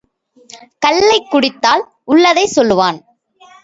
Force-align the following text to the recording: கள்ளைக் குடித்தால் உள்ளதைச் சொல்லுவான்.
கள்ளைக் 0.79 1.29
குடித்தால் 1.29 1.83
உள்ளதைச் 2.05 2.53
சொல்லுவான். 2.55 2.99